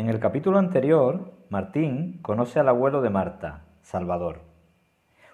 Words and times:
En 0.00 0.08
el 0.08 0.18
capítulo 0.18 0.58
anterior, 0.58 1.30
Martín 1.50 2.20
conoce 2.22 2.58
al 2.58 2.70
abuelo 2.70 3.02
de 3.02 3.10
Marta, 3.10 3.66
Salvador, 3.82 4.40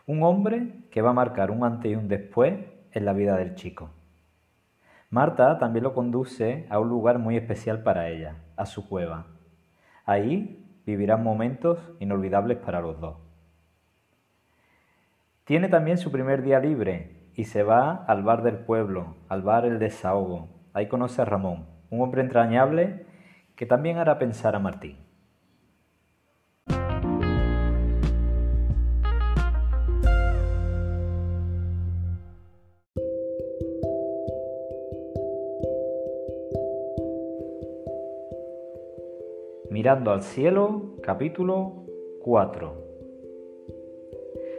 un 0.08 0.24
hombre 0.24 0.88
que 0.90 1.03
va 1.03 1.11
a 1.11 1.12
marcar 1.12 1.53
un 1.53 1.62
antes 1.62 1.92
y 1.92 1.95
un 1.95 2.08
después 2.08 2.53
en 2.90 3.04
la 3.04 3.13
vida 3.13 3.37
del 3.37 3.54
chico. 3.54 3.90
Marta 5.08 5.58
también 5.58 5.85
lo 5.85 5.94
conduce 5.94 6.67
a 6.69 6.81
un 6.81 6.88
lugar 6.88 7.21
muy 7.21 7.37
especial 7.37 7.85
para 7.85 8.08
ella, 8.08 8.38
a 8.56 8.67
su 8.67 8.88
cueva. 8.88 9.26
Ahí 10.04 10.69
vivirán 10.85 11.22
momentos 11.22 11.78
inolvidables 12.01 12.58
para 12.58 12.80
los 12.80 12.98
dos. 12.98 13.19
Tiene 15.44 15.69
también 15.69 15.96
su 15.96 16.10
primer 16.10 16.42
día 16.42 16.59
libre 16.59 17.30
y 17.37 17.45
se 17.45 17.62
va 17.62 18.05
al 18.09 18.24
bar 18.24 18.42
del 18.42 18.56
pueblo, 18.56 19.14
al 19.28 19.42
bar 19.42 19.64
El 19.64 19.78
Desahogo. 19.78 20.48
Ahí 20.73 20.88
conoce 20.88 21.23
a 21.23 21.24
Ramón, 21.24 21.66
un 21.88 22.01
hombre 22.01 22.23
entrañable 22.23 23.06
que 23.57 23.65
también 23.65 23.96
hará 23.96 24.19
pensar 24.19 24.55
a 24.55 24.59
Martín. 24.59 24.98
Mirando 39.70 40.12
al 40.12 40.23
cielo, 40.23 40.97
capítulo 41.02 41.86
4. 42.23 42.86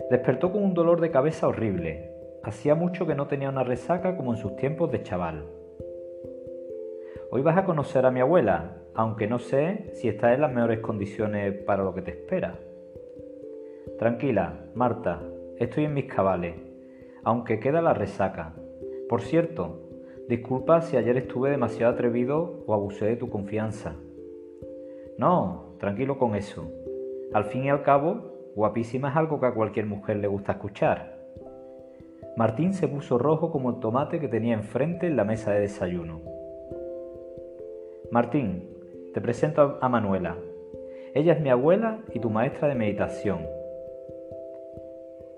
Despertó 0.10 0.52
con 0.52 0.64
un 0.64 0.74
dolor 0.74 1.02
de 1.02 1.12
cabeza 1.12 1.48
horrible. 1.48 2.12
Hacía 2.44 2.76
mucho 2.76 3.06
que 3.06 3.16
no 3.16 3.28
tenía 3.28 3.50
una 3.50 3.64
resaca 3.64 4.16
como 4.16 4.34
en 4.34 4.38
sus 4.38 4.56
tiempos 4.56 4.92
de 4.92 5.04
chaval. 5.04 5.46
Hoy 7.30 7.42
vas 7.42 7.58
a 7.58 7.66
conocer 7.66 8.06
a 8.06 8.12
mi 8.12 8.22
abuela, 8.22 8.78
aunque 8.98 9.28
no 9.28 9.38
sé 9.38 9.92
si 9.94 10.08
está 10.08 10.34
en 10.34 10.42
las 10.42 10.52
mejores 10.52 10.80
condiciones 10.80 11.54
para 11.54 11.84
lo 11.84 11.94
que 11.94 12.02
te 12.02 12.12
espera. 12.12 12.60
Tranquila, 14.00 14.66
Marta, 14.74 15.22
estoy 15.58 15.86
en 15.86 15.94
mis 15.94 16.06
cabales, 16.06 16.56
aunque 17.24 17.60
queda 17.60 17.84
la 17.84 17.94
resaca. 17.94 18.56
Por 19.08 19.22
cierto, 19.22 19.82
disculpa 20.28 20.82
si 20.82 20.98
ayer 20.98 21.16
estuve 21.16 21.52
demasiado 21.52 21.94
atrevido 21.94 22.64
o 22.66 22.74
abusé 22.74 23.06
de 23.06 23.16
tu 23.18 23.30
confianza. 23.30 23.96
No, 25.20 25.76
tranquilo 25.78 26.18
con 26.18 26.36
eso. 26.36 26.68
Al 27.34 27.46
fin 27.46 27.66
y 27.66 27.70
al 27.70 27.84
cabo, 27.84 28.52
guapísima 28.56 29.10
es 29.12 29.16
algo 29.16 29.40
que 29.40 29.46
a 29.46 29.54
cualquier 29.54 29.86
mujer 29.86 30.18
le 30.18 30.28
gusta 30.28 30.54
escuchar. 30.54 31.20
Martín 32.36 32.74
se 32.74 32.88
puso 32.88 33.20
rojo 33.20 33.52
como 33.52 33.70
el 33.70 33.80
tomate 33.80 34.20
que 34.20 34.28
tenía 34.28 34.56
enfrente 34.56 35.06
en 35.06 35.16
la 35.16 35.24
mesa 35.24 35.52
de 35.52 35.62
desayuno. 35.62 36.22
Martín, 38.10 38.77
te 39.14 39.22
presento 39.22 39.78
a 39.82 39.90
Manuela. 39.90 40.38
Ella 41.14 41.34
es 41.34 41.42
mi 41.42 41.50
abuela 41.50 42.02
y 42.14 42.20
tu 42.20 42.30
maestra 42.30 42.68
de 42.68 42.76
meditación. 42.76 43.46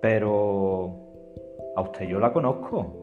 Pero... 0.02 0.96
A 1.76 1.82
usted 1.82 2.08
yo 2.08 2.20
la 2.20 2.34
conozco. 2.34 2.94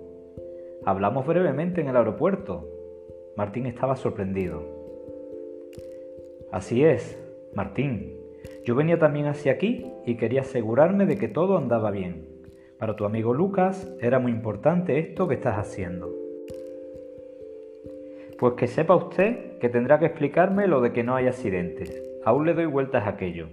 Hablamos 0.85 1.27
brevemente 1.27 1.81
en 1.81 1.89
el 1.89 1.97
aeropuerto. 1.97 2.69
Martín 3.37 3.67
estaba 3.67 3.97
sorprendido. 3.97 4.63
Así 6.53 6.85
es, 6.85 7.19
Martín. 7.55 8.15
Yo 8.65 8.75
venía 8.75 8.99
también 8.99 9.27
hacia 9.27 9.53
aquí 9.53 9.87
y 10.05 10.17
quería 10.17 10.43
asegurarme 10.43 11.07
de 11.07 11.17
que 11.17 11.29
todo 11.29 11.57
andaba 11.57 11.91
bien. 11.91 12.29
Para 12.79 12.97
tu 12.97 13.05
amigo 13.05 13.33
Lucas 13.33 13.91
era 14.01 14.19
muy 14.19 14.33
importante 14.33 14.99
esto 14.99 15.29
que 15.29 15.35
estás 15.35 15.57
haciendo. 15.57 16.26
Pues 18.39 18.55
que 18.55 18.67
sepa 18.67 18.95
usted 18.95 19.59
que 19.59 19.69
tendrá 19.69 19.99
que 19.99 20.07
explicarme 20.07 20.67
lo 20.67 20.81
de 20.81 20.93
que 20.93 21.03
no 21.03 21.15
hay 21.15 21.27
accidentes. 21.27 22.03
Aún 22.25 22.45
le 22.45 22.55
doy 22.55 22.67
vueltas 22.67 23.07
a 23.07 23.11
aquello. 23.11 23.49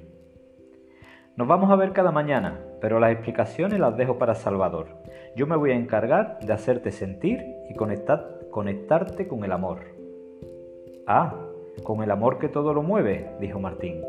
Nos 1.36 1.48
vamos 1.48 1.72
a 1.72 1.76
ver 1.76 1.94
cada 1.94 2.12
mañana, 2.12 2.60
pero 2.82 3.00
las 3.00 3.12
explicaciones 3.12 3.80
las 3.80 3.96
dejo 3.96 4.18
para 4.18 4.36
Salvador. 4.36 4.88
Yo 5.36 5.48
me 5.48 5.56
voy 5.56 5.72
a 5.72 5.76
encargar 5.76 6.38
de 6.40 6.54
hacerte 6.54 6.92
sentir 6.92 7.44
y 7.70 7.76
conectarte 7.76 9.28
con 9.28 9.44
el 9.44 9.52
amor. 9.52 9.80
Ah, 11.08 11.34
con 11.84 12.04
el 12.04 12.12
amor 12.12 12.38
que 12.38 12.50
todo 12.50 12.74
lo 12.74 12.84
mueve, 12.84 13.32
dijo 13.40 13.60
Martín. 13.60 14.04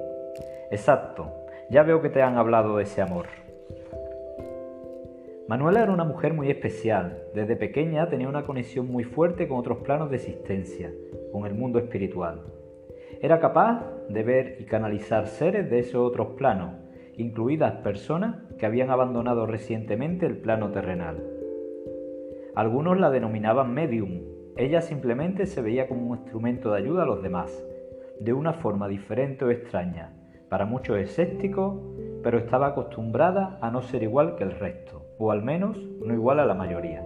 Exacto, 0.70 1.32
ya 1.70 1.82
veo 1.82 2.02
que 2.02 2.10
te 2.10 2.20
han 2.22 2.36
hablado 2.36 2.76
de 2.76 2.82
ese 2.82 3.00
amor. 3.00 3.43
Manuela 5.46 5.82
era 5.82 5.92
una 5.92 6.04
mujer 6.04 6.32
muy 6.32 6.50
especial. 6.50 7.22
Desde 7.34 7.54
pequeña 7.54 8.08
tenía 8.08 8.30
una 8.30 8.46
conexión 8.46 8.90
muy 8.90 9.04
fuerte 9.04 9.46
con 9.46 9.58
otros 9.58 9.78
planos 9.80 10.08
de 10.08 10.16
existencia, 10.16 10.90
con 11.32 11.44
el 11.44 11.52
mundo 11.52 11.78
espiritual. 11.78 12.40
Era 13.20 13.40
capaz 13.40 13.84
de 14.08 14.22
ver 14.22 14.56
y 14.60 14.64
canalizar 14.64 15.26
seres 15.26 15.68
de 15.68 15.80
esos 15.80 15.96
otros 15.96 16.28
planos, 16.38 16.72
incluidas 17.18 17.74
personas 17.82 18.36
que 18.58 18.64
habían 18.64 18.88
abandonado 18.88 19.44
recientemente 19.44 20.24
el 20.24 20.38
plano 20.38 20.70
terrenal. 20.70 21.22
Algunos 22.54 22.98
la 22.98 23.10
denominaban 23.10 23.74
medium. 23.74 24.22
Ella 24.56 24.80
simplemente 24.80 25.44
se 25.44 25.60
veía 25.60 25.88
como 25.88 26.06
un 26.06 26.16
instrumento 26.20 26.72
de 26.72 26.78
ayuda 26.78 27.02
a 27.02 27.06
los 27.06 27.22
demás, 27.22 27.52
de 28.18 28.32
una 28.32 28.54
forma 28.54 28.88
diferente 28.88 29.44
o 29.44 29.50
extraña, 29.50 30.14
para 30.48 30.64
muchos 30.64 30.96
escépticos, 30.96 31.82
pero 32.22 32.38
estaba 32.38 32.68
acostumbrada 32.68 33.58
a 33.60 33.70
no 33.70 33.82
ser 33.82 34.02
igual 34.02 34.36
que 34.36 34.44
el 34.44 34.52
resto 34.52 35.03
o 35.18 35.30
al 35.30 35.42
menos 35.42 35.78
no 36.04 36.12
igual 36.12 36.40
a 36.40 36.46
la 36.46 36.54
mayoría. 36.54 37.04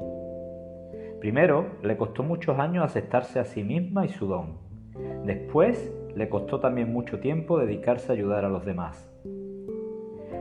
Primero, 1.20 1.66
le 1.82 1.96
costó 1.96 2.22
muchos 2.22 2.58
años 2.58 2.84
aceptarse 2.84 3.40
a 3.40 3.44
sí 3.44 3.64
misma 3.64 4.06
y 4.06 4.08
su 4.08 4.26
don. 4.26 4.58
Después, 5.24 5.92
le 6.14 6.28
costó 6.28 6.60
también 6.60 6.92
mucho 6.92 7.20
tiempo 7.20 7.58
dedicarse 7.58 8.10
a 8.10 8.14
ayudar 8.14 8.44
a 8.44 8.48
los 8.48 8.64
demás. 8.64 9.10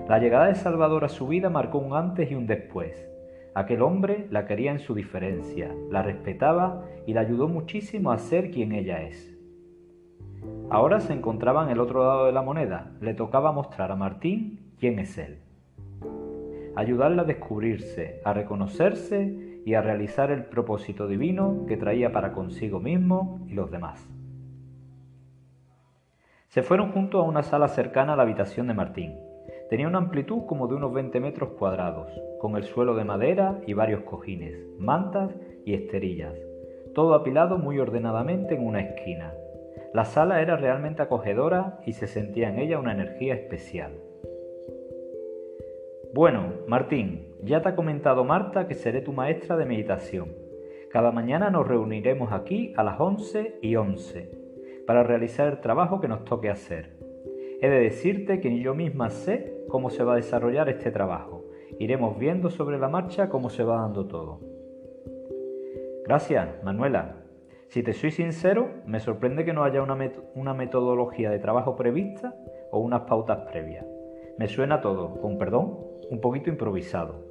La 0.08 0.20
llegada 0.20 0.48
de 0.48 0.56
Salvador 0.56 1.04
a 1.04 1.10
su 1.10 1.28
vida 1.28 1.50
marcó 1.50 1.80
un 1.80 1.94
antes 1.94 2.32
y 2.32 2.36
un 2.36 2.48
después. 2.48 3.10
Aquel 3.56 3.82
hombre 3.82 4.28
la 4.30 4.46
quería 4.46 4.72
en 4.72 4.80
su 4.80 4.94
diferencia, 4.94 5.76
la 5.90 6.04
respetaba 6.04 6.86
y 7.08 7.14
la 7.14 7.22
ayudó 7.22 7.48
muchísimo 7.48 8.12
a 8.12 8.20
ser 8.20 8.52
quien 8.52 8.72
ella 8.72 9.02
es. 9.02 9.36
Ahora 10.70 11.00
se 11.00 11.14
encontraba 11.14 11.64
en 11.64 11.70
el 11.70 11.80
otro 11.80 12.06
lado 12.06 12.26
de 12.28 12.34
la 12.34 12.44
moneda, 12.44 12.92
le 13.02 13.16
tocaba 13.16 13.52
mostrar 13.52 13.92
a 13.92 13.96
Martín 13.96 14.74
quién 14.80 15.00
es 15.00 15.18
él 15.18 15.40
ayudarla 16.78 17.24
a 17.24 17.26
descubrirse, 17.26 18.22
a 18.24 18.34
reconocerse 18.34 19.62
y 19.66 19.74
a 19.74 19.82
realizar 19.82 20.30
el 20.30 20.46
propósito 20.46 21.08
divino 21.08 21.66
que 21.68 21.76
traía 21.76 22.12
para 22.12 22.34
consigo 22.34 22.80
mismo 22.80 23.40
y 23.48 23.54
los 23.54 23.72
demás. 23.72 24.08
Se 26.50 26.62
fueron 26.62 26.92
juntos 26.92 27.20
a 27.20 27.28
una 27.28 27.42
sala 27.42 27.68
cercana 27.68 28.14
a 28.14 28.16
la 28.16 28.22
habitación 28.22 28.68
de 28.68 28.76
Martín. 28.76 29.16
Tenía 29.72 29.88
una 29.88 29.98
amplitud 29.98 30.46
como 30.46 30.68
de 30.68 30.76
unos 30.76 30.94
20 30.94 31.20
metros 31.20 31.50
cuadrados, 31.58 32.12
con 32.40 32.56
el 32.56 32.64
suelo 32.64 32.94
de 32.94 33.06
madera 33.06 33.60
y 33.66 33.74
varios 33.74 34.04
cojines, 34.04 34.56
mantas 34.78 35.36
y 35.66 35.74
esterillas, 35.74 36.36
todo 36.94 37.16
apilado 37.16 37.58
muy 37.58 37.80
ordenadamente 37.80 38.54
en 38.54 38.64
una 38.66 38.82
esquina. 38.82 39.34
La 39.96 40.06
sala 40.06 40.44
era 40.44 40.56
realmente 40.58 41.02
acogedora 41.02 41.80
y 41.88 41.94
se 41.94 42.06
sentía 42.06 42.50
en 42.50 42.60
ella 42.60 42.78
una 42.78 42.92
energía 42.92 43.34
especial. 43.34 43.94
Bueno, 46.18 46.54
Martín, 46.66 47.28
ya 47.44 47.62
te 47.62 47.70
ha 47.70 47.76
comentado 47.76 48.24
Marta 48.24 48.68
que 48.68 48.74
seré 48.74 49.02
tu 49.02 49.14
maestra 49.14 49.56
de 49.56 49.68
meditación. 49.68 50.34
Cada 50.90 51.12
mañana 51.12 51.52
nos 51.52 51.68
reuniremos 51.68 52.32
aquí 52.32 52.74
a 52.76 52.84
las 52.84 53.00
11 53.00 53.60
y 53.62 53.76
11 53.76 54.32
para 54.88 55.04
realizar 55.04 55.48
el 55.48 55.60
trabajo 55.60 56.02
que 56.02 56.08
nos 56.08 56.26
toque 56.26 56.50
hacer. 56.50 56.98
He 57.62 57.70
de 57.70 57.82
decirte 57.82 58.40
que 58.40 58.60
yo 58.60 58.74
misma 58.74 59.12
sé 59.12 59.64
cómo 59.70 59.92
se 59.92 60.04
va 60.04 60.14
a 60.14 60.16
desarrollar 60.16 60.70
este 60.70 60.90
trabajo. 60.90 61.46
Iremos 61.78 62.18
viendo 62.18 62.50
sobre 62.50 62.80
la 62.80 62.90
marcha 62.90 63.30
cómo 63.30 63.52
se 63.52 63.64
va 63.64 63.82
dando 63.82 64.08
todo. 64.08 64.40
Gracias, 66.04 66.64
Manuela. 66.64 67.18
Si 67.68 67.84
te 67.84 67.94
soy 67.94 68.10
sincero, 68.10 68.70
me 68.88 69.00
sorprende 69.00 69.46
que 69.46 69.54
no 69.54 69.64
haya 69.64 69.84
una, 69.84 69.96
una 70.34 70.56
metodología 70.56 71.30
de 71.30 71.38
trabajo 71.38 71.76
prevista 71.76 72.34
o 72.72 72.80
unas 72.80 73.02
pautas 73.02 73.48
previas. 73.52 73.86
Me 74.40 74.48
suena 74.48 74.82
todo, 74.82 75.20
con 75.22 75.38
perdón, 75.38 75.87
un 76.10 76.22
poquito 76.22 76.50
improvisado. 76.50 77.26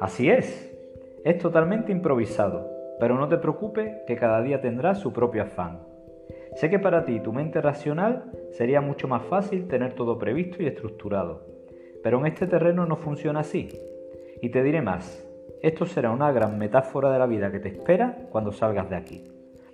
Así 0.00 0.30
es, 0.30 0.74
es 1.24 1.38
totalmente 1.38 1.92
improvisado, 1.92 2.70
pero 3.00 3.16
no 3.16 3.28
te 3.28 3.38
preocupes 3.38 3.96
que 4.06 4.16
cada 4.16 4.42
día 4.42 4.60
tendrás 4.60 4.98
su 4.98 5.12
propio 5.12 5.42
afán. 5.42 5.80
Sé 6.54 6.70
que 6.70 6.78
para 6.78 7.04
ti, 7.04 7.20
tu 7.20 7.32
mente 7.32 7.60
racional, 7.60 8.32
sería 8.52 8.80
mucho 8.80 9.08
más 9.08 9.24
fácil 9.24 9.68
tener 9.68 9.94
todo 9.94 10.18
previsto 10.18 10.62
y 10.62 10.66
estructurado, 10.66 11.46
pero 12.02 12.18
en 12.20 12.26
este 12.26 12.46
terreno 12.46 12.86
no 12.86 12.96
funciona 12.96 13.40
así. 13.40 13.68
Y 14.40 14.50
te 14.50 14.62
diré 14.62 14.82
más, 14.82 15.26
esto 15.62 15.86
será 15.86 16.10
una 16.12 16.30
gran 16.32 16.58
metáfora 16.58 17.12
de 17.12 17.18
la 17.18 17.26
vida 17.26 17.50
que 17.50 17.58
te 17.58 17.68
espera 17.68 18.28
cuando 18.30 18.52
salgas 18.52 18.88
de 18.88 18.96
aquí. 18.96 19.24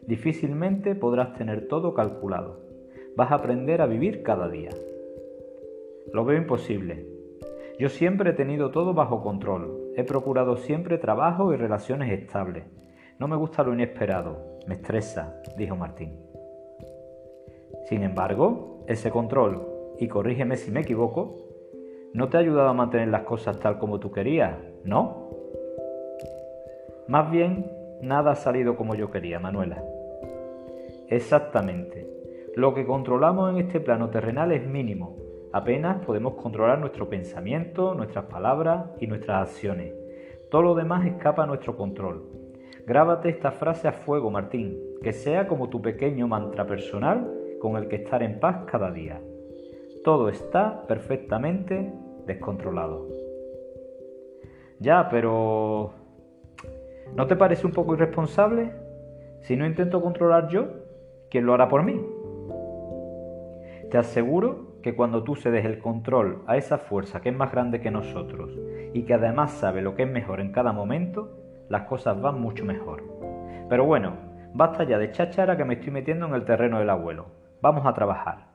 Difícilmente 0.06 0.94
podrás 0.94 1.34
tener 1.34 1.68
todo 1.68 1.94
calculado. 1.94 2.60
Vas 3.16 3.30
a 3.30 3.36
aprender 3.36 3.80
a 3.80 3.86
vivir 3.86 4.22
cada 4.22 4.48
día. 4.48 4.70
Lo 6.12 6.24
veo 6.24 6.36
imposible. 6.36 7.13
Yo 7.78 7.88
siempre 7.88 8.30
he 8.30 8.34
tenido 8.34 8.70
todo 8.70 8.94
bajo 8.94 9.22
control. 9.22 9.92
He 9.96 10.04
procurado 10.04 10.56
siempre 10.56 10.96
trabajo 10.98 11.52
y 11.52 11.56
relaciones 11.56 12.12
estables. 12.12 12.64
No 13.18 13.26
me 13.26 13.36
gusta 13.36 13.64
lo 13.64 13.72
inesperado. 13.72 14.58
Me 14.68 14.74
estresa, 14.74 15.40
dijo 15.56 15.74
Martín. 15.74 16.16
Sin 17.86 18.02
embargo, 18.02 18.84
ese 18.86 19.10
control, 19.10 19.66
y 19.98 20.06
corrígeme 20.06 20.56
si 20.56 20.70
me 20.70 20.80
equivoco, 20.80 21.36
no 22.12 22.28
te 22.28 22.36
ha 22.36 22.40
ayudado 22.40 22.68
a 22.68 22.74
mantener 22.74 23.08
las 23.08 23.22
cosas 23.22 23.58
tal 23.58 23.78
como 23.78 23.98
tú 23.98 24.12
querías, 24.12 24.56
¿no? 24.84 25.30
Más 27.08 27.30
bien, 27.30 27.70
nada 28.00 28.32
ha 28.32 28.36
salido 28.36 28.76
como 28.76 28.94
yo 28.94 29.10
quería, 29.10 29.40
Manuela. 29.40 29.82
Exactamente. 31.08 32.08
Lo 32.54 32.72
que 32.72 32.86
controlamos 32.86 33.50
en 33.50 33.58
este 33.58 33.80
plano 33.80 34.10
terrenal 34.10 34.52
es 34.52 34.64
mínimo. 34.64 35.23
Apenas 35.54 36.04
podemos 36.04 36.34
controlar 36.34 36.80
nuestro 36.80 37.08
pensamiento, 37.08 37.94
nuestras 37.94 38.24
palabras 38.24 38.86
y 38.98 39.06
nuestras 39.06 39.50
acciones. 39.50 39.94
Todo 40.50 40.62
lo 40.62 40.74
demás 40.74 41.06
escapa 41.06 41.44
a 41.44 41.46
nuestro 41.46 41.76
control. 41.76 42.24
Grábate 42.84 43.28
esta 43.28 43.52
frase 43.52 43.86
a 43.86 43.92
fuego, 43.92 44.32
Martín, 44.32 44.76
que 45.00 45.12
sea 45.12 45.46
como 45.46 45.68
tu 45.68 45.80
pequeño 45.80 46.26
mantra 46.26 46.66
personal 46.66 47.32
con 47.60 47.76
el 47.76 47.86
que 47.86 47.94
estar 47.94 48.20
en 48.24 48.40
paz 48.40 48.64
cada 48.66 48.90
día. 48.90 49.20
Todo 50.02 50.28
está 50.28 50.88
perfectamente 50.88 51.94
descontrolado. 52.26 53.06
Ya, 54.80 55.08
pero... 55.08 55.92
¿No 57.14 57.28
te 57.28 57.36
parece 57.36 57.64
un 57.64 57.72
poco 57.72 57.94
irresponsable? 57.94 58.72
Si 59.42 59.54
no 59.54 59.64
intento 59.64 60.02
controlar 60.02 60.48
yo, 60.48 60.66
¿quién 61.30 61.46
lo 61.46 61.54
hará 61.54 61.68
por 61.68 61.84
mí? 61.84 62.04
Te 63.88 63.98
aseguro 63.98 64.73
que 64.84 64.94
cuando 64.94 65.22
tú 65.22 65.34
cedes 65.34 65.64
el 65.64 65.78
control 65.78 66.42
a 66.46 66.58
esa 66.58 66.76
fuerza 66.76 67.22
que 67.22 67.30
es 67.30 67.34
más 67.34 67.50
grande 67.50 67.80
que 67.80 67.90
nosotros 67.90 68.54
y 68.92 69.04
que 69.04 69.14
además 69.14 69.52
sabe 69.52 69.80
lo 69.80 69.94
que 69.94 70.02
es 70.02 70.10
mejor 70.10 70.40
en 70.40 70.52
cada 70.52 70.74
momento, 70.74 71.38
las 71.70 71.84
cosas 71.84 72.20
van 72.20 72.38
mucho 72.38 72.66
mejor. 72.66 73.02
Pero 73.70 73.86
bueno, 73.86 74.12
basta 74.52 74.84
ya 74.84 74.98
de 74.98 75.10
cháchara 75.10 75.56
que 75.56 75.64
me 75.64 75.74
estoy 75.74 75.90
metiendo 75.90 76.26
en 76.26 76.34
el 76.34 76.44
terreno 76.44 76.80
del 76.80 76.90
abuelo. 76.90 77.28
Vamos 77.62 77.86
a 77.86 77.94
trabajar. 77.94 78.48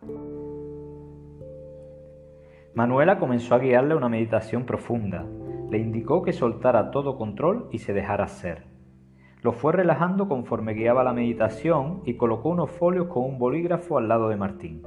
Manuela 2.76 3.18
comenzó 3.18 3.56
a 3.56 3.60
guiarle 3.60 3.96
una 3.96 4.08
meditación 4.08 4.66
profunda. 4.66 5.26
Le 5.72 5.80
indicó 5.80 6.22
que 6.22 6.32
soltara 6.32 6.92
todo 6.92 7.18
control 7.18 7.70
y 7.72 7.80
se 7.80 7.92
dejara 7.92 8.28
ser. 8.28 8.66
Lo 9.42 9.52
fue 9.52 9.74
relajando 9.74 10.28
conforme 10.28 10.76
guiaba 10.76 11.04
la 11.04 11.14
meditación 11.14 12.04
y 12.06 12.18
colocó 12.18 12.50
unos 12.50 12.70
folios 12.70 13.08
con 13.08 13.24
un 13.24 13.40
bolígrafo 13.40 13.98
al 13.98 14.08
lado 14.08 14.30
de 14.30 14.36
Martín. 14.36 14.84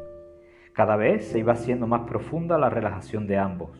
Cada 0.73 0.97
vez 0.97 1.27
se 1.27 1.39
iba 1.39 1.53
haciendo 1.53 1.87
más 1.87 2.09
profunda 2.09 2.57
la 2.57 2.71
relajación 2.71 3.27
de 3.27 3.37
ambos. 3.37 3.71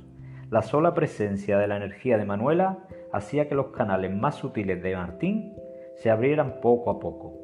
La 0.51 0.61
sola 0.61 0.93
presencia 0.93 1.57
de 1.57 1.67
la 1.67 1.79
energía 1.79 2.19
de 2.19 2.27
Manuela 2.27 2.87
hacía 3.13 3.49
que 3.49 3.55
los 3.55 3.69
canales 3.69 4.15
más 4.15 4.35
sutiles 4.35 4.83
de 4.83 4.95
Martín 4.95 5.55
se 5.97 6.11
abrieran 6.11 6.61
poco 6.61 6.91
a 6.91 7.01
poco. 7.01 7.39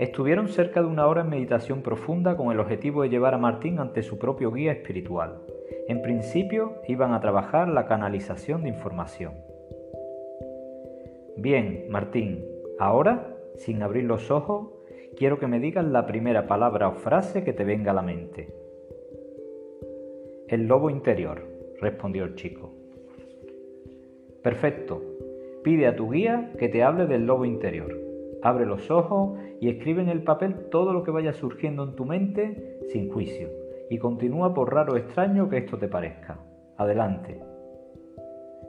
Estuvieron 0.00 0.48
cerca 0.48 0.80
de 0.80 0.88
una 0.88 1.06
hora 1.06 1.20
en 1.20 1.28
meditación 1.28 1.82
profunda 1.82 2.36
con 2.36 2.50
el 2.50 2.58
objetivo 2.58 3.02
de 3.02 3.10
llevar 3.10 3.34
a 3.34 3.38
Martín 3.38 3.78
ante 3.78 4.02
su 4.02 4.18
propio 4.18 4.50
guía 4.50 4.72
espiritual. 4.72 5.38
En 5.86 6.02
principio 6.02 6.74
iban 6.88 7.14
a 7.14 7.20
trabajar 7.20 7.68
la 7.68 7.86
canalización 7.86 8.64
de 8.64 8.70
información. 8.70 9.34
Bien, 11.36 11.86
Martín, 11.88 12.44
ahora, 12.80 13.36
sin 13.54 13.82
abrir 13.84 14.04
los 14.04 14.32
ojos, 14.32 14.73
quiero 15.16 15.38
que 15.38 15.46
me 15.46 15.60
digas 15.60 15.84
la 15.84 16.06
primera 16.06 16.46
palabra 16.46 16.88
o 16.88 16.94
frase 16.94 17.44
que 17.44 17.52
te 17.52 17.64
venga 17.64 17.92
a 17.92 17.94
la 17.94 18.02
mente. 18.02 18.54
El 20.48 20.66
lobo 20.66 20.90
interior, 20.90 21.42
respondió 21.80 22.24
el 22.24 22.34
chico. 22.34 22.72
Perfecto. 24.42 25.02
Pide 25.62 25.86
a 25.86 25.96
tu 25.96 26.10
guía 26.10 26.52
que 26.58 26.68
te 26.68 26.82
hable 26.82 27.06
del 27.06 27.26
lobo 27.26 27.46
interior. 27.46 27.98
Abre 28.42 28.66
los 28.66 28.90
ojos 28.90 29.38
y 29.60 29.70
escribe 29.70 30.02
en 30.02 30.10
el 30.10 30.22
papel 30.22 30.68
todo 30.70 30.92
lo 30.92 31.02
que 31.02 31.10
vaya 31.10 31.32
surgiendo 31.32 31.82
en 31.84 31.96
tu 31.96 32.04
mente 32.04 32.78
sin 32.88 33.10
juicio. 33.10 33.48
Y 33.88 33.98
continúa 33.98 34.52
por 34.52 34.74
raro 34.74 34.92
o 34.92 34.96
extraño 34.96 35.48
que 35.48 35.58
esto 35.58 35.78
te 35.78 35.88
parezca. 35.88 36.38
Adelante. 36.76 37.40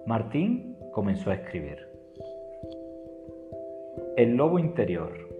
Martín 0.05 0.77
comenzó 0.93 1.31
a 1.31 1.35
escribir. 1.35 1.79
El 4.15 4.37
lobo 4.37 4.59
interior. 4.59 5.34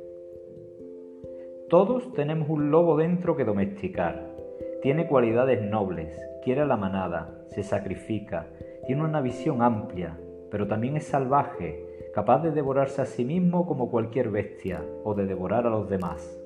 Todos 1.77 2.13
tenemos 2.13 2.47
un 2.47 2.71
lobo 2.71 2.95
dentro 2.95 3.35
que 3.35 3.43
domesticar. 3.43 4.33
Tiene 4.81 5.07
cualidades 5.07 5.61
nobles, 5.61 6.17
quiere 6.41 6.61
a 6.61 6.65
la 6.65 6.77
manada, 6.77 7.37
se 7.49 7.63
sacrifica, 7.63 8.47
tiene 8.87 9.03
una 9.03 9.19
visión 9.19 9.61
amplia, 9.61 10.17
pero 10.49 10.69
también 10.69 10.95
es 10.95 11.03
salvaje, 11.03 11.85
capaz 12.13 12.43
de 12.43 12.51
devorarse 12.51 13.01
a 13.01 13.05
sí 13.05 13.25
mismo 13.25 13.67
como 13.67 13.91
cualquier 13.91 14.29
bestia 14.29 14.85
o 15.03 15.15
de 15.15 15.25
devorar 15.25 15.67
a 15.67 15.69
los 15.69 15.89
demás. 15.89 16.41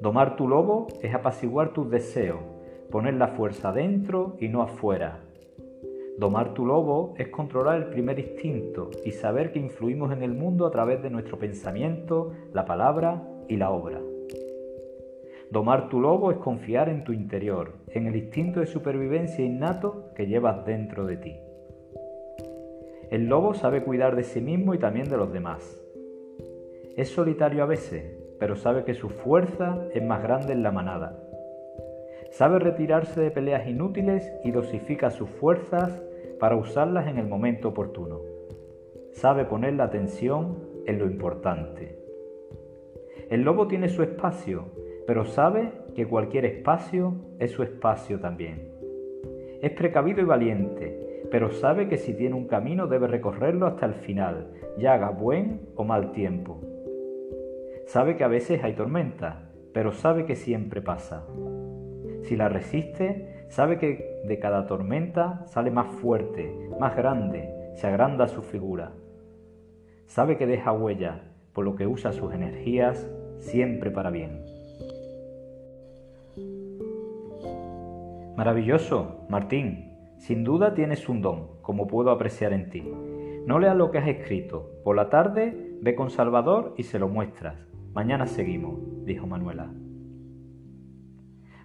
Domar 0.00 0.36
tu 0.36 0.48
lobo 0.48 0.86
es 1.02 1.14
apaciguar 1.14 1.74
tus 1.74 1.90
deseos, 1.90 2.40
poner 2.90 3.12
la 3.12 3.28
fuerza 3.28 3.72
dentro 3.72 4.36
y 4.40 4.48
no 4.48 4.62
afuera. 4.62 5.20
Domar 6.16 6.54
tu 6.54 6.64
lobo 6.64 7.12
es 7.18 7.28
controlar 7.28 7.76
el 7.76 7.90
primer 7.90 8.18
instinto 8.18 8.88
y 9.04 9.10
saber 9.10 9.52
que 9.52 9.58
influimos 9.58 10.12
en 10.12 10.22
el 10.22 10.32
mundo 10.32 10.64
a 10.64 10.70
través 10.70 11.02
de 11.02 11.10
nuestro 11.10 11.38
pensamiento, 11.38 12.32
la 12.54 12.64
palabra 12.64 13.28
y 13.52 13.56
la 13.56 13.70
obra. 13.70 14.00
Domar 15.50 15.90
tu 15.90 16.00
lobo 16.00 16.30
es 16.30 16.38
confiar 16.38 16.88
en 16.88 17.04
tu 17.04 17.12
interior, 17.12 17.74
en 17.88 18.06
el 18.06 18.16
instinto 18.16 18.60
de 18.60 18.66
supervivencia 18.66 19.44
innato 19.44 20.06
que 20.14 20.26
llevas 20.26 20.64
dentro 20.64 21.04
de 21.04 21.18
ti. 21.18 21.36
El 23.10 23.26
lobo 23.26 23.52
sabe 23.52 23.82
cuidar 23.82 24.16
de 24.16 24.22
sí 24.22 24.40
mismo 24.40 24.72
y 24.72 24.78
también 24.78 25.10
de 25.10 25.18
los 25.18 25.30
demás. 25.30 25.78
Es 26.96 27.10
solitario 27.10 27.62
a 27.62 27.66
veces, 27.66 28.16
pero 28.38 28.56
sabe 28.56 28.84
que 28.84 28.94
su 28.94 29.10
fuerza 29.10 29.86
es 29.92 30.02
más 30.02 30.22
grande 30.22 30.54
en 30.54 30.62
la 30.62 30.72
manada. 30.72 31.22
Sabe 32.30 32.58
retirarse 32.58 33.20
de 33.20 33.30
peleas 33.30 33.68
inútiles 33.68 34.32
y 34.42 34.50
dosifica 34.50 35.10
sus 35.10 35.28
fuerzas 35.28 36.02
para 36.40 36.56
usarlas 36.56 37.06
en 37.06 37.18
el 37.18 37.26
momento 37.26 37.68
oportuno. 37.68 38.20
Sabe 39.12 39.44
poner 39.44 39.74
la 39.74 39.84
atención 39.84 40.56
en 40.86 40.98
lo 40.98 41.04
importante. 41.04 42.01
El 43.32 43.44
lobo 43.44 43.66
tiene 43.66 43.88
su 43.88 44.02
espacio, 44.02 44.66
pero 45.06 45.24
sabe 45.24 45.72
que 45.94 46.06
cualquier 46.06 46.44
espacio 46.44 47.14
es 47.38 47.50
su 47.50 47.62
espacio 47.62 48.20
también. 48.20 48.68
Es 49.62 49.70
precavido 49.70 50.20
y 50.20 50.24
valiente, 50.24 51.22
pero 51.30 51.50
sabe 51.50 51.88
que 51.88 51.96
si 51.96 52.12
tiene 52.12 52.34
un 52.34 52.46
camino 52.46 52.88
debe 52.88 53.06
recorrerlo 53.06 53.66
hasta 53.66 53.86
el 53.86 53.94
final, 53.94 54.48
ya 54.76 54.92
haga 54.92 55.08
buen 55.08 55.62
o 55.76 55.82
mal 55.82 56.12
tiempo. 56.12 56.60
Sabe 57.86 58.18
que 58.18 58.24
a 58.24 58.28
veces 58.28 58.62
hay 58.62 58.74
tormenta, 58.74 59.48
pero 59.72 59.92
sabe 59.92 60.26
que 60.26 60.36
siempre 60.36 60.82
pasa. 60.82 61.24
Si 62.24 62.36
la 62.36 62.50
resiste, 62.50 63.46
sabe 63.48 63.78
que 63.78 64.20
de 64.26 64.38
cada 64.40 64.66
tormenta 64.66 65.46
sale 65.46 65.70
más 65.70 65.86
fuerte, 65.86 66.54
más 66.78 66.94
grande, 66.94 67.48
se 67.76 67.86
agranda 67.86 68.28
su 68.28 68.42
figura. 68.42 68.92
Sabe 70.04 70.36
que 70.36 70.46
deja 70.46 70.70
huella, 70.72 71.22
por 71.54 71.64
lo 71.64 71.76
que 71.76 71.86
usa 71.86 72.12
sus 72.12 72.34
energías 72.34 73.10
siempre 73.42 73.90
para 73.90 74.10
bien. 74.10 74.44
Maravilloso, 78.36 79.26
Martín. 79.28 79.90
Sin 80.18 80.44
duda 80.44 80.74
tienes 80.74 81.08
un 81.08 81.20
don, 81.20 81.48
como 81.60 81.86
puedo 81.86 82.10
apreciar 82.10 82.52
en 82.52 82.70
ti. 82.70 82.82
No 83.46 83.58
leas 83.58 83.76
lo 83.76 83.90
que 83.90 83.98
has 83.98 84.08
escrito. 84.08 84.70
Por 84.84 84.96
la 84.96 85.10
tarde 85.10 85.76
ve 85.82 85.94
con 85.94 86.10
Salvador 86.10 86.74
y 86.76 86.84
se 86.84 86.98
lo 86.98 87.08
muestras. 87.08 87.56
Mañana 87.92 88.26
seguimos, 88.26 88.78
dijo 89.04 89.26
Manuela. 89.26 89.70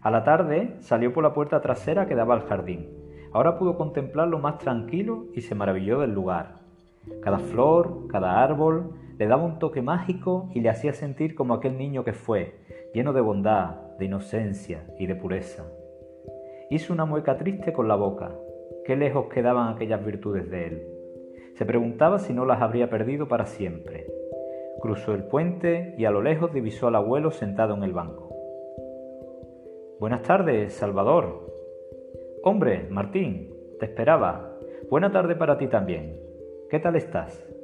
A 0.01 0.11
la 0.11 0.23
tarde 0.23 0.75
salió 0.79 1.13
por 1.13 1.23
la 1.23 1.33
puerta 1.33 1.61
trasera 1.61 2.07
que 2.07 2.15
daba 2.15 2.33
al 2.33 2.47
jardín. 2.47 2.87
Ahora 3.31 3.57
pudo 3.57 3.77
contemplarlo 3.77 4.39
más 4.39 4.57
tranquilo 4.57 5.27
y 5.33 5.41
se 5.41 5.55
maravilló 5.55 5.99
del 5.99 6.13
lugar. 6.13 6.59
Cada 7.21 7.39
flor, 7.39 8.07
cada 8.07 8.43
árbol, 8.43 8.91
le 9.17 9.27
daba 9.27 9.43
un 9.43 9.59
toque 9.59 9.81
mágico 9.81 10.49
y 10.53 10.61
le 10.61 10.69
hacía 10.69 10.93
sentir 10.93 11.33
como 11.33 11.53
aquel 11.53 11.77
niño 11.77 12.03
que 12.03 12.13
fue, 12.13 12.53
lleno 12.93 13.13
de 13.13 13.21
bondad, 13.21 13.75
de 13.97 14.05
inocencia 14.05 14.85
y 14.99 15.07
de 15.07 15.15
pureza. 15.15 15.65
Hizo 16.69 16.93
una 16.93 17.05
mueca 17.05 17.37
triste 17.37 17.73
con 17.73 17.87
la 17.87 17.95
boca. 17.95 18.35
Qué 18.85 18.95
lejos 18.95 19.27
quedaban 19.27 19.73
aquellas 19.73 20.05
virtudes 20.05 20.49
de 20.49 20.67
él. 20.67 20.87
Se 21.55 21.65
preguntaba 21.65 22.19
si 22.19 22.33
no 22.33 22.45
las 22.45 22.61
habría 22.61 22.89
perdido 22.89 23.27
para 23.27 23.45
siempre. 23.45 24.05
Cruzó 24.79 25.15
el 25.15 25.23
puente 25.23 25.95
y 25.97 26.05
a 26.05 26.11
lo 26.11 26.21
lejos 26.21 26.53
divisó 26.53 26.87
al 26.87 26.95
abuelo 26.95 27.31
sentado 27.31 27.73
en 27.73 27.83
el 27.83 27.93
banco. 27.93 28.35
Buenas 29.99 30.21
tardes, 30.21 30.73
Salvador. 30.73 31.51
Hombre, 32.43 32.87
Martín, 32.91 33.51
te 33.79 33.87
esperaba. 33.87 34.53
Buena 34.91 35.11
tarde 35.11 35.35
para 35.35 35.57
ti 35.57 35.67
también. 35.67 36.19
¿Qué 36.69 36.79
tal 36.79 36.95
estás? 36.95 37.56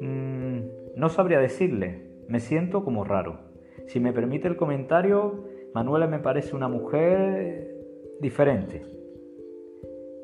Mm, 0.00 0.60
no 0.96 1.08
sabría 1.08 1.38
decirle, 1.40 2.06
me 2.28 2.40
siento 2.40 2.84
como 2.84 3.04
raro. 3.04 3.38
Si 3.86 4.00
me 4.00 4.12
permite 4.12 4.48
el 4.48 4.56
comentario, 4.56 5.44
Manuela 5.74 6.06
me 6.06 6.18
parece 6.18 6.56
una 6.56 6.68
mujer 6.68 7.74
diferente. 8.20 8.82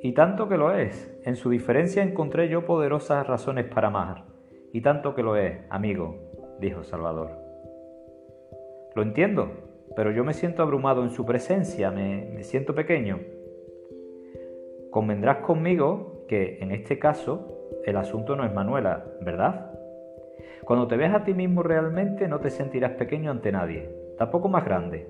Y 0.02 0.12
tanto 0.14 0.48
que 0.48 0.56
lo 0.56 0.74
es, 0.74 1.14
en 1.24 1.36
su 1.36 1.50
diferencia 1.50 2.02
encontré 2.02 2.48
yo 2.48 2.66
poderosas 2.66 3.26
razones 3.26 3.66
para 3.66 3.88
amar. 3.88 4.24
Y 4.72 4.80
tanto 4.80 5.14
que 5.14 5.22
lo 5.22 5.36
es, 5.36 5.58
amigo, 5.70 6.16
dijo 6.58 6.82
Salvador. 6.82 7.30
Lo 8.94 9.02
entiendo, 9.02 9.50
pero 9.94 10.10
yo 10.10 10.24
me 10.24 10.34
siento 10.34 10.62
abrumado 10.62 11.04
en 11.04 11.10
su 11.10 11.24
presencia, 11.24 11.90
me, 11.90 12.30
me 12.34 12.42
siento 12.42 12.74
pequeño. 12.74 13.20
Convendrás 14.90 15.38
conmigo 15.38 16.24
que, 16.28 16.58
en 16.60 16.72
este 16.72 16.98
caso, 16.98 17.61
el 17.84 17.96
asunto 17.96 18.36
no 18.36 18.44
es 18.44 18.52
Manuela, 18.52 19.04
¿verdad? 19.20 19.70
Cuando 20.64 20.86
te 20.86 20.96
veas 20.96 21.14
a 21.14 21.24
ti 21.24 21.34
mismo 21.34 21.62
realmente 21.62 22.28
no 22.28 22.38
te 22.38 22.50
sentirás 22.50 22.92
pequeño 22.92 23.30
ante 23.30 23.50
nadie, 23.50 23.90
tampoco 24.18 24.48
más 24.48 24.64
grande. 24.64 25.08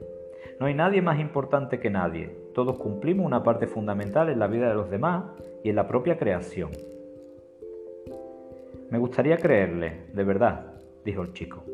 No 0.59 0.67
hay 0.67 0.75
nadie 0.75 1.03
más 1.03 1.19
importante 1.21 1.79
que 1.79 1.91
nadie. 1.91 2.31
Todos 2.55 2.79
cumplimos 2.79 3.27
una 3.27 3.43
parte 3.43 3.67
fundamental 3.67 4.29
en 4.29 4.39
la 4.39 4.47
vida 4.47 4.69
de 4.69 4.75
los 4.75 4.91
demás 4.91 5.25
y 5.63 5.71
en 5.71 5.77
la 5.77 5.87
propia 5.87 6.19
creación. 6.19 6.71
Me 8.91 8.99
gustaría 8.99 9.39
creerle, 9.39 10.05
de 10.13 10.25
verdad, 10.25 10.75
dijo 11.05 11.23
el 11.23 11.33
chico. 11.33 11.65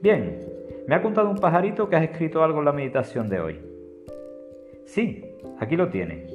Bien, 0.00 0.40
me 0.88 0.94
ha 0.94 1.02
contado 1.02 1.30
un 1.30 1.36
pajarito 1.36 1.88
que 1.88 1.96
has 1.96 2.02
escrito 2.02 2.42
algo 2.42 2.58
en 2.58 2.64
la 2.64 2.72
meditación 2.72 3.28
de 3.28 3.40
hoy. 3.40 3.60
Sí, 4.84 5.24
aquí 5.58 5.76
lo 5.76 5.88
tiene. 5.90 6.26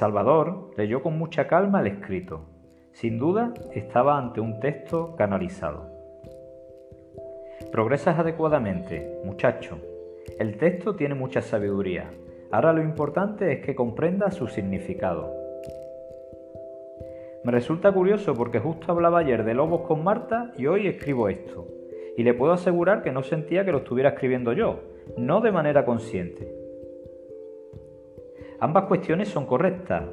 Salvador 0.00 0.70
leyó 0.78 1.02
con 1.02 1.18
mucha 1.18 1.46
calma 1.46 1.82
el 1.82 1.88
escrito. 1.88 2.46
Sin 2.90 3.18
duda 3.18 3.52
estaba 3.74 4.16
ante 4.16 4.40
un 4.40 4.58
texto 4.58 5.14
canalizado. 5.14 5.90
Progresas 7.70 8.18
adecuadamente, 8.18 9.20
muchacho. 9.26 9.78
El 10.38 10.56
texto 10.56 10.96
tiene 10.96 11.14
mucha 11.14 11.42
sabiduría. 11.42 12.10
Ahora 12.50 12.72
lo 12.72 12.82
importante 12.82 13.52
es 13.52 13.60
que 13.60 13.74
comprenda 13.74 14.30
su 14.30 14.46
significado. 14.46 15.34
Me 17.44 17.52
resulta 17.52 17.92
curioso 17.92 18.32
porque 18.32 18.58
justo 18.58 18.90
hablaba 18.90 19.18
ayer 19.18 19.44
de 19.44 19.52
lobos 19.52 19.82
con 19.82 20.02
Marta 20.02 20.50
y 20.56 20.66
hoy 20.66 20.86
escribo 20.86 21.28
esto. 21.28 21.68
Y 22.16 22.22
le 22.22 22.32
puedo 22.32 22.54
asegurar 22.54 23.02
que 23.02 23.12
no 23.12 23.22
sentía 23.22 23.66
que 23.66 23.72
lo 23.72 23.78
estuviera 23.80 24.08
escribiendo 24.08 24.54
yo, 24.54 24.80
no 25.18 25.42
de 25.42 25.52
manera 25.52 25.84
consciente. 25.84 26.59
Ambas 28.62 28.84
cuestiones 28.84 29.28
son 29.28 29.46
correctas. 29.46 30.04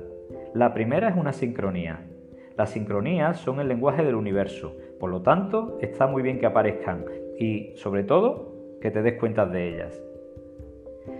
La 0.53 0.73
primera 0.73 1.09
es 1.09 1.17
una 1.17 1.33
sincronía. 1.33 2.07
Las 2.55 2.69
sincronías 2.69 3.39
son 3.39 3.59
el 3.59 3.67
lenguaje 3.67 4.05
del 4.05 4.15
universo, 4.15 4.73
por 5.01 5.09
lo 5.09 5.21
tanto 5.21 5.77
está 5.81 6.07
muy 6.07 6.21
bien 6.23 6.39
que 6.39 6.45
aparezcan 6.45 7.03
y, 7.37 7.73
sobre 7.75 8.05
todo, 8.05 8.55
que 8.79 8.89
te 8.89 9.01
des 9.01 9.19
cuenta 9.19 9.45
de 9.45 9.67
ellas. 9.67 10.01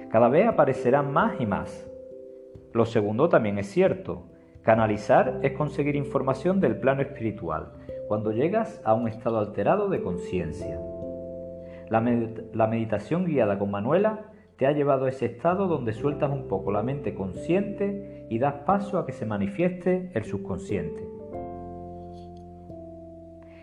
Cada 0.09 0.29
vez 0.29 0.47
aparecerán 0.47 1.11
más 1.11 1.39
y 1.41 1.45
más. 1.45 1.85
Lo 2.71 2.85
segundo 2.85 3.27
también 3.27 3.59
es 3.59 3.67
cierto. 3.67 4.23
Canalizar 4.61 5.39
es 5.43 5.51
conseguir 5.51 5.97
información 5.97 6.61
del 6.61 6.79
plano 6.79 7.01
espiritual, 7.01 7.73
cuando 8.07 8.31
llegas 8.31 8.81
a 8.85 8.93
un 8.93 9.09
estado 9.09 9.39
alterado 9.39 9.89
de 9.89 10.01
conciencia. 10.01 10.79
La, 11.89 11.99
la, 12.53 12.67
meditación 12.67 13.25
guiada 13.25 13.59
con 13.59 13.69
Manuela 13.69 14.31
te 14.57 14.65
ha 14.65 14.71
llevado 14.71 15.05
a 15.05 15.09
ese 15.09 15.27
estado 15.27 15.67
donde 15.67 15.93
sueltas 15.93 16.31
un 16.31 16.47
poco 16.47 16.71
la 16.71 16.83
mente 16.83 17.13
consciente 17.13 18.25
y 18.29 18.39
das 18.39 18.55
paso 18.65 18.97
a 18.97 19.05
que 19.05 19.13
se 19.13 19.25
manifieste 19.25 20.11
el 20.13 20.25
subconsciente. 20.25 21.07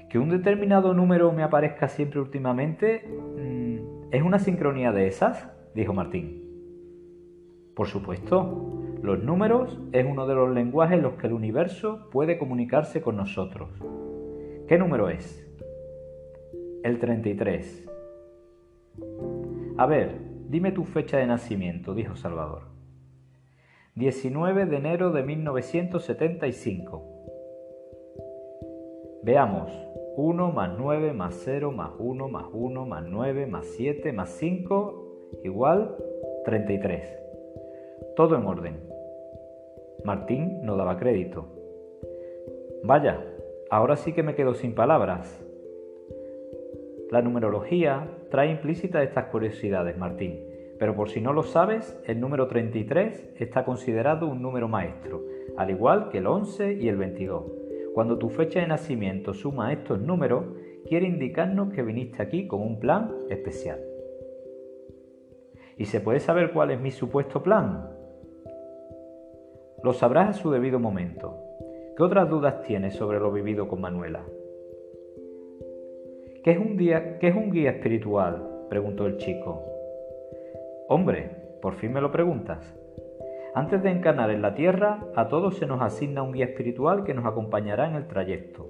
Que 0.08 0.18
un 0.18 0.30
determinado 0.30 0.94
número 0.94 1.32
me 1.32 1.42
aparezca 1.42 1.88
siempre 1.88 2.20
últimamente, 2.20 3.02
mm, 3.08 4.12
¿es 4.12 4.22
una 4.22 4.38
sincronía 4.38 4.92
de 4.92 5.08
esas? 5.08 5.50
dijo 5.74 5.92
Martín. 5.92 6.44
Por 7.74 7.88
supuesto, 7.88 8.84
los 9.02 9.20
números 9.22 9.80
es 9.92 10.06
uno 10.08 10.28
de 10.28 10.36
los 10.36 10.54
lenguajes 10.54 10.98
en 10.98 11.02
los 11.02 11.14
que 11.14 11.26
el 11.26 11.32
universo 11.32 12.08
puede 12.12 12.38
comunicarse 12.38 13.02
con 13.02 13.16
nosotros. 13.16 13.68
¿Qué 14.68 14.78
número 14.78 15.08
es? 15.08 15.44
El 16.84 17.00
33. 17.00 17.90
A 19.76 19.86
ver, 19.86 20.23
dime 20.48 20.72
tu 20.72 20.84
fecha 20.84 21.18
de 21.18 21.26
nacimiento, 21.26 21.94
dijo 21.94 22.16
Salvador. 22.16 22.62
19 23.94 24.66
de 24.66 24.76
enero 24.76 25.12
de 25.12 25.22
1975. 25.22 27.02
Veamos, 29.22 29.72
1 30.16 30.52
más 30.52 30.70
9 30.78 31.12
más 31.12 31.40
0 31.44 31.72
más 31.72 31.90
1 31.98 32.28
más 32.28 32.46
1 32.52 32.86
más 32.86 33.04
9 33.06 33.46
más 33.46 33.66
7 33.66 34.12
más 34.12 34.30
5 34.30 35.04
igual 35.44 35.96
33. 36.44 37.18
Todo 38.16 38.36
en 38.36 38.46
orden. 38.46 38.80
Martín 40.04 40.60
no 40.62 40.76
daba 40.76 40.98
crédito. 40.98 41.46
Vaya, 42.82 43.24
ahora 43.70 43.96
sí 43.96 44.12
que 44.12 44.22
me 44.22 44.34
quedo 44.34 44.54
sin 44.54 44.74
palabras. 44.74 45.43
La 47.14 47.22
numerología 47.22 48.08
trae 48.28 48.50
implícitas 48.50 49.04
estas 49.04 49.26
curiosidades, 49.26 49.96
Martín, 49.96 50.40
pero 50.80 50.96
por 50.96 51.10
si 51.10 51.20
no 51.20 51.32
lo 51.32 51.44
sabes, 51.44 51.96
el 52.08 52.18
número 52.18 52.48
33 52.48 53.34
está 53.36 53.64
considerado 53.64 54.26
un 54.26 54.42
número 54.42 54.66
maestro, 54.66 55.22
al 55.56 55.70
igual 55.70 56.08
que 56.08 56.18
el 56.18 56.26
11 56.26 56.72
y 56.72 56.88
el 56.88 56.96
22 56.96 57.44
cuando 57.94 58.18
tu 58.18 58.30
fecha 58.30 58.58
de 58.58 58.66
nacimiento 58.66 59.32
suma 59.32 59.72
estos 59.72 60.00
números, 60.00 60.44
quiere 60.88 61.06
indicarnos 61.06 61.72
que 61.72 61.84
viniste 61.84 62.20
aquí 62.20 62.48
con 62.48 62.60
un 62.60 62.80
plan 62.80 63.14
especial. 63.30 63.78
¿Y 65.78 65.84
se 65.84 66.00
puede 66.00 66.18
saber 66.18 66.50
cuál 66.52 66.72
es 66.72 66.80
mi 66.80 66.90
supuesto 66.90 67.44
plan? 67.44 67.90
Lo 69.84 69.92
sabrás 69.92 70.30
a 70.30 70.32
su 70.32 70.50
debido 70.50 70.80
momento. 70.80 71.38
¿Qué 71.96 72.02
otras 72.02 72.28
dudas 72.28 72.62
tienes 72.62 72.96
sobre 72.96 73.20
lo 73.20 73.30
vivido 73.30 73.68
con 73.68 73.80
Manuela? 73.80 74.24
¿Qué 76.44 76.50
es 76.50 76.58
un, 76.58 76.76
día, 76.76 77.18
¿qué 77.20 77.28
es 77.28 77.34
un 77.34 77.50
guía 77.50 77.70
espiritual? 77.70 78.66
preguntó 78.68 79.06
el 79.06 79.16
chico. 79.16 79.62
Hombre, 80.90 81.30
por 81.62 81.72
fin 81.72 81.90
me 81.90 82.02
lo 82.02 82.12
preguntas. 82.12 82.74
Antes 83.54 83.82
de 83.82 83.88
encarnar 83.88 84.28
en 84.28 84.42
la 84.42 84.54
tierra, 84.54 85.06
a 85.16 85.28
todos 85.28 85.56
se 85.56 85.66
nos 85.66 85.80
asigna 85.80 86.22
un 86.22 86.32
guía 86.32 86.44
espiritual 86.44 87.02
que 87.04 87.14
nos 87.14 87.24
acompañará 87.24 87.88
en 87.88 87.94
el 87.94 88.06
trayecto. 88.08 88.68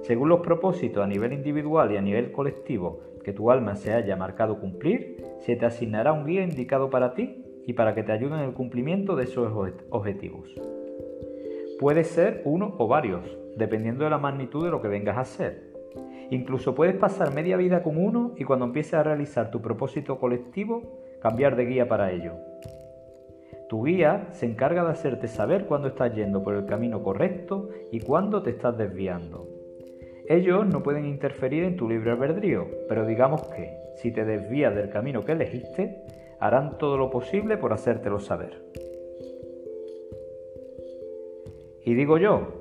Según 0.00 0.30
los 0.30 0.40
propósitos 0.40 1.04
a 1.04 1.06
nivel 1.06 1.34
individual 1.34 1.92
y 1.92 1.98
a 1.98 2.00
nivel 2.00 2.32
colectivo 2.32 3.00
que 3.22 3.34
tu 3.34 3.50
alma 3.50 3.76
se 3.76 3.92
haya 3.92 4.16
marcado 4.16 4.58
cumplir, 4.58 5.22
se 5.40 5.56
te 5.56 5.66
asignará 5.66 6.14
un 6.14 6.24
guía 6.24 6.42
indicado 6.42 6.88
para 6.88 7.12
ti 7.12 7.44
y 7.66 7.74
para 7.74 7.94
que 7.94 8.02
te 8.02 8.12
ayude 8.12 8.36
en 8.36 8.48
el 8.48 8.54
cumplimiento 8.54 9.14
de 9.14 9.24
esos 9.24 9.52
objetivos. 9.90 10.54
Puede 11.78 12.04
ser 12.04 12.40
uno 12.46 12.76
o 12.78 12.88
varios, 12.88 13.36
dependiendo 13.58 14.04
de 14.04 14.10
la 14.10 14.16
magnitud 14.16 14.64
de 14.64 14.70
lo 14.70 14.80
que 14.80 14.88
vengas 14.88 15.18
a 15.18 15.20
hacer. 15.20 15.69
Incluso 16.30 16.74
puedes 16.74 16.94
pasar 16.96 17.34
media 17.34 17.56
vida 17.56 17.82
con 17.82 17.96
uno 17.96 18.34
y 18.36 18.44
cuando 18.44 18.66
empieces 18.66 18.94
a 18.94 19.02
realizar 19.02 19.50
tu 19.50 19.60
propósito 19.60 20.18
colectivo, 20.18 21.00
cambiar 21.20 21.56
de 21.56 21.66
guía 21.66 21.88
para 21.88 22.12
ello. 22.12 22.34
Tu 23.68 23.84
guía 23.84 24.28
se 24.32 24.46
encarga 24.46 24.84
de 24.84 24.90
hacerte 24.90 25.28
saber 25.28 25.66
cuándo 25.66 25.88
estás 25.88 26.14
yendo 26.14 26.42
por 26.42 26.54
el 26.54 26.66
camino 26.66 27.02
correcto 27.02 27.68
y 27.90 28.00
cuándo 28.00 28.42
te 28.42 28.50
estás 28.50 28.76
desviando. 28.76 29.48
Ellos 30.28 30.66
no 30.66 30.82
pueden 30.82 31.06
interferir 31.06 31.64
en 31.64 31.76
tu 31.76 31.88
libre 31.88 32.12
albedrío, 32.12 32.66
pero 32.88 33.06
digamos 33.06 33.42
que, 33.48 33.76
si 33.96 34.12
te 34.12 34.24
desvías 34.24 34.74
del 34.74 34.90
camino 34.90 35.24
que 35.24 35.32
elegiste, 35.32 36.02
harán 36.38 36.78
todo 36.78 36.96
lo 36.96 37.10
posible 37.10 37.56
por 37.56 37.72
hacértelo 37.72 38.20
saber. 38.20 38.62
Y 41.84 41.94
digo 41.94 42.18
yo, 42.18 42.59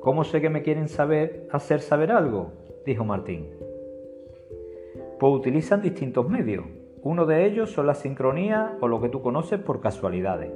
¿cómo 0.00 0.24
sé 0.24 0.40
que 0.40 0.50
me 0.50 0.62
quieren 0.62 0.88
saber, 0.88 1.48
hacer 1.50 1.80
saber 1.80 2.12
algo? 2.12 2.52
dijo 2.84 3.04
Martín. 3.04 3.50
Pues 5.18 5.34
utilizan 5.34 5.82
distintos 5.82 6.28
medios. 6.28 6.64
Uno 7.02 7.26
de 7.26 7.46
ellos 7.46 7.70
son 7.70 7.86
la 7.86 7.94
sincronía 7.94 8.76
o 8.80 8.88
lo 8.88 9.00
que 9.00 9.08
tú 9.08 9.22
conoces 9.22 9.60
por 9.60 9.80
casualidades. 9.80 10.52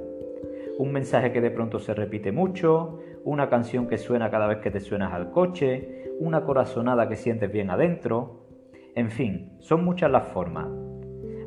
Un 0.77 0.91
mensaje 0.91 1.31
que 1.31 1.41
de 1.41 1.51
pronto 1.51 1.79
se 1.79 1.93
repite 1.93 2.31
mucho, 2.31 2.99
una 3.23 3.49
canción 3.49 3.87
que 3.87 3.97
suena 3.97 4.31
cada 4.31 4.47
vez 4.47 4.57
que 4.57 4.71
te 4.71 4.79
suenas 4.79 5.13
al 5.13 5.31
coche, 5.31 6.11
una 6.19 6.43
corazonada 6.45 7.07
que 7.07 7.15
sientes 7.15 7.51
bien 7.51 7.69
adentro. 7.69 8.47
En 8.95 9.11
fin, 9.11 9.53
son 9.59 9.85
muchas 9.85 10.11
las 10.11 10.27
formas. 10.27 10.67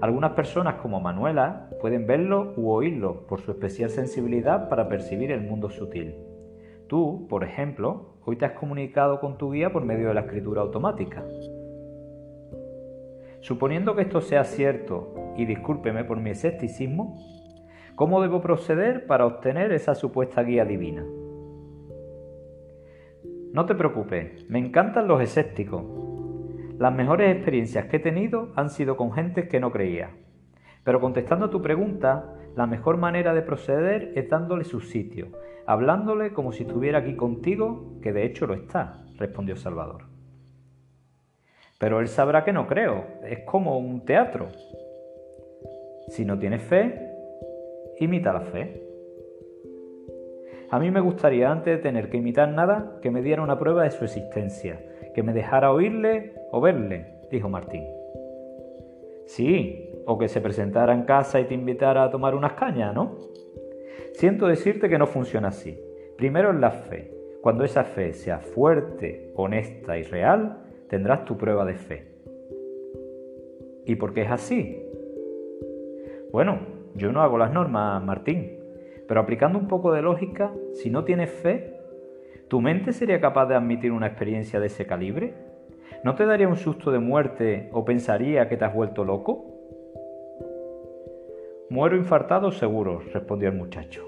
Algunas 0.01 0.33
personas 0.33 0.75
como 0.77 1.01
Manuela 1.01 1.71
pueden 1.81 2.07
verlo 2.07 2.53
u 2.57 2.71
oírlo 2.71 3.27
por 3.27 3.41
su 3.41 3.51
especial 3.51 3.91
sensibilidad 3.91 4.69
para 4.69 4.89
percibir 4.89 5.33
el 5.33 5.41
mundo 5.41 5.71
sutil. 5.71 6.15
Tú, 6.89 7.27
por 7.29 7.43
ejemplo, 7.43 8.15
hoy 8.25 8.37
te 8.37 8.45
has 8.45 8.53
comunicado 8.53 9.19
con 9.19 9.39
tu 9.39 9.51
guía 9.51 9.73
por 9.73 9.85
medio 9.85 10.09
de 10.09 10.15
la 10.15 10.21
escritura 10.21 10.63
automática. 10.63 11.25
Suponiendo 13.41 13.97
que 13.97 14.03
esto 14.03 14.21
sea 14.21 14.45
cierto, 14.45 15.15
y 15.37 15.47
discúlpeme 15.47 16.05
por 16.05 16.21
mi 16.21 16.31
escepticismo, 16.31 17.17
¿cómo 17.95 18.23
debo 18.23 18.41
proceder 18.41 19.07
para 19.07 19.27
obtener 19.27 19.73
esa 19.73 19.95
supuesta 19.95 20.43
guía 20.43 20.65
divina? 20.65 21.05
No 23.53 23.67
te 23.67 23.75
preocupes, 23.75 24.49
me 24.49 24.59
encantan 24.59 25.09
los 25.09 25.21
escépticos. 25.21 25.83
Las 26.79 26.95
mejores 26.95 27.35
experiencias 27.35 27.87
que 27.87 27.97
he 27.97 28.01
tenido 28.01 28.53
han 28.55 28.71
sido 28.71 28.97
con 28.97 29.13
gente 29.13 29.49
que 29.49 29.61
no 29.61 29.73
creía. 29.73 30.11
Pero 30.85 31.01
contestando 31.01 31.47
a 31.47 31.51
tu 31.51 31.63
pregunta, 31.63 32.36
la 32.57 32.67
mejor 32.67 32.97
manera 32.97 33.35
de 33.35 33.43
proceder 33.43 34.13
es 34.17 34.31
dándole 34.31 34.65
su 34.65 34.81
sitio, 34.81 35.29
hablándole 35.67 36.33
como 36.33 36.53
si 36.53 36.63
estuviera 36.63 37.01
aquí 37.01 37.15
contigo, 37.15 37.99
que 38.03 38.15
de 38.15 38.25
hecho 38.25 38.47
lo 38.47 38.55
está, 38.55 39.05
respondió 39.19 39.57
Salvador. 39.57 40.05
Pero 41.79 42.01
él 42.01 42.09
sabrá 42.09 42.45
que 42.45 42.55
no 42.55 42.67
creo. 42.67 43.05
Es 43.23 43.41
como 43.41 43.79
un 43.79 44.07
teatro. 44.07 44.49
Si 46.09 46.25
no 46.25 46.39
tienes 46.39 46.63
fe, 46.63 46.99
imita 47.99 48.33
la 48.33 48.41
fe. 48.41 48.83
A 50.71 50.79
mí 50.79 50.91
me 50.91 51.01
gustaría, 51.01 51.53
antes 51.53 51.77
de 51.77 51.83
tener 51.83 52.09
que 52.09 52.17
imitar 52.17 52.49
nada, 52.49 52.99
que 53.03 53.11
me 53.11 53.21
diera 53.21 53.43
una 53.43 53.59
prueba 53.59 53.85
de 53.85 53.91
su 53.91 54.05
existencia, 54.05 54.81
que 55.15 55.23
me 55.23 55.35
dejara 55.35 55.73
oírle 55.73 56.33
o 56.51 56.61
verle, 56.63 57.19
dijo 57.31 57.51
Martín. 57.51 57.85
Sí, 59.27 59.91
o 60.07 60.17
que 60.17 60.29
se 60.29 60.41
presentara 60.41 60.95
en 60.95 61.03
casa 61.03 61.41
y 61.41 61.45
te 61.45 61.55
invitara 61.55 62.05
a 62.05 62.11
tomar 62.11 62.35
unas 62.35 62.53
cañas, 62.53 62.95
¿no? 62.95 63.17
Siento 64.13 64.47
decirte 64.47 64.89
que 64.89 64.99
no 64.99 65.07
funciona 65.07 65.49
así. 65.49 65.79
Primero 66.17 66.51
es 66.51 66.57
la 66.57 66.71
fe. 66.71 67.13
Cuando 67.43 67.65
esa 67.65 67.85
fe 67.85 68.13
sea 68.13 68.39
fuerte, 68.39 69.33
honesta 69.35 69.99
y 69.99 70.05
real, 70.05 70.63
tendrás 70.89 71.25
tu 71.25 71.37
prueba 71.37 71.65
de 71.65 71.75
fe. 71.75 72.07
¿Y 73.85 73.97
por 73.97 74.15
qué 74.15 74.23
es 74.23 74.31
así? 74.31 74.83
Bueno, 76.33 76.61
yo 76.95 77.13
no 77.13 77.23
hago 77.23 77.37
las 77.37 77.53
normas, 77.53 78.03
Martín, 78.03 78.59
pero 79.07 79.21
aplicando 79.21 79.59
un 79.59 79.69
poco 79.69 79.93
de 79.93 80.03
lógica, 80.03 80.53
si 80.73 80.89
no 80.89 81.05
tienes 81.05 81.31
fe, 81.31 81.75
¿tu 82.49 82.61
mente 82.61 82.93
sería 82.93 83.21
capaz 83.21 83.47
de 83.47 83.55
admitir 83.55 83.93
una 83.93 84.07
experiencia 84.07 84.61
de 84.61 84.67
ese 84.67 84.87
calibre? 84.87 85.35
¿No 86.05 86.15
te 86.15 86.27
daría 86.27 86.49
un 86.49 86.57
susto 86.57 86.91
de 86.91 86.99
muerte 86.99 87.69
o 87.73 87.85
pensaría 87.85 88.49
que 88.49 88.57
te 88.57 88.65
has 88.65 88.75
vuelto 88.75 89.05
loco? 89.05 89.56
Muero 91.69 91.97
infartado 91.97 92.53
seguro, 92.53 93.03
respondió 93.13 93.49
el 93.49 93.57
muchacho. 93.57 94.07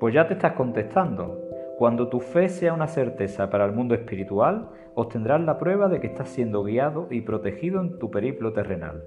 Pues 0.00 0.12
ya 0.12 0.26
te 0.26 0.34
estás 0.34 0.54
contestando. 0.54 1.40
Cuando 1.78 2.08
tu 2.08 2.18
fe 2.18 2.48
sea 2.48 2.74
una 2.74 2.88
certeza 2.88 3.48
para 3.50 3.64
el 3.64 3.72
mundo 3.72 3.94
espiritual, 3.94 4.68
obtendrás 4.96 5.40
la 5.42 5.58
prueba 5.58 5.88
de 5.88 6.00
que 6.00 6.08
estás 6.08 6.28
siendo 6.28 6.64
guiado 6.64 7.06
y 7.08 7.20
protegido 7.20 7.80
en 7.80 8.00
tu 8.00 8.10
periplo 8.10 8.52
terrenal. 8.52 9.04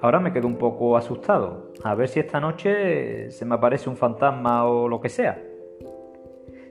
Ahora 0.00 0.20
me 0.20 0.32
quedo 0.32 0.46
un 0.46 0.58
poco 0.58 0.96
asustado, 0.96 1.72
a 1.82 1.92
ver 1.96 2.06
si 2.06 2.20
esta 2.20 2.38
noche 2.38 3.32
se 3.32 3.44
me 3.44 3.56
aparece 3.56 3.90
un 3.90 3.96
fantasma 3.96 4.64
o 4.64 4.88
lo 4.88 5.00
que 5.00 5.08
sea. 5.08 5.42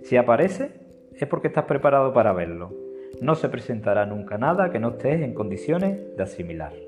Si 0.02 0.16
aparece, 0.16 0.72
es 1.14 1.28
porque 1.28 1.50
estás 1.50 1.66
preparado 1.66 2.14
para 2.14 2.32
verlo. 2.32 2.72
No 3.22 3.36
se 3.36 3.50
presentará 3.50 4.06
nunca 4.06 4.38
nada 4.38 4.70
que 4.70 4.80
no 4.80 4.92
estés 4.92 5.22
en 5.22 5.34
condiciones 5.34 6.16
de 6.16 6.24
asimilar. 6.24 6.87